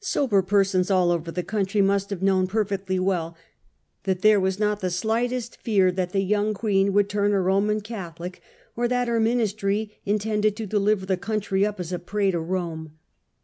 Sober 0.00 0.42
persons 0.42 0.90
all 0.90 1.12
over 1.12 1.30
the 1.30 1.44
country 1.44 1.80
must 1.80 2.10
have 2.10 2.20
known 2.20 2.48
perfectly 2.48 2.98
well 2.98 3.36
that 4.02 4.22
there 4.22 4.40
was 4.40 4.58
not 4.58 4.80
the 4.80 4.90
slightest 4.90 5.56
fear 5.62 5.92
that 5.92 6.10
the 6.10 6.18
young 6.24 6.52
Queen 6.52 6.92
would 6.92 7.08
turn 7.08 7.32
a 7.32 7.40
Homan 7.40 7.82
Catholic, 7.82 8.42
or 8.74 8.88
that 8.88 9.06
her 9.06 9.20
Ministry 9.20 10.00
intended 10.04 10.56
to 10.56 10.66
deliver 10.66 11.06
the 11.06 11.16
country 11.16 11.64
up 11.64 11.78
as 11.78 11.92
a 11.92 12.00
prey 12.00 12.32
to 12.32 12.40
Rome. 12.40 12.98